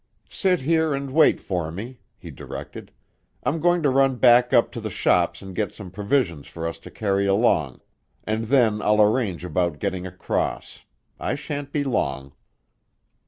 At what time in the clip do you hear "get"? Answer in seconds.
5.55-5.75